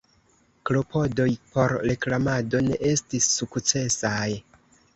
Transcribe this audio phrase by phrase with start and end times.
[0.69, 4.27] Klopodoj por reklamado ne estis sukcesaj.